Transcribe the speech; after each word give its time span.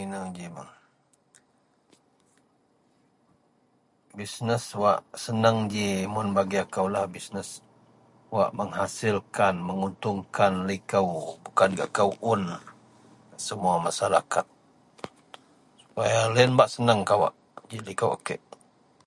Inou 0.00 0.24
ji 0.36 0.46
bah. 0.54 0.72
Bisnes 4.16 4.64
wak 4.82 5.00
seneng 5.24 5.58
ji 5.72 5.88
mun 6.14 6.28
bagi 6.36 6.58
akoulah 6.64 7.04
bisnes 7.14 7.50
wak 8.36 8.50
menghasilkan, 8.58 9.54
menguntungkan 9.68 10.52
likou 10.70 11.08
bukan 11.44 11.70
gak 11.78 11.90
kou 11.96 12.10
un, 12.32 12.42
semuwa 13.44 13.76
masarakat 13.86 14.46
sepaya 15.80 16.20
loyen 16.32 16.52
bak 16.58 16.68
seneng 16.74 17.00
kawa 17.08 17.28
ji 17.68 17.76
likou 17.88 18.10
a 18.16 18.18
kek. 18.26 18.40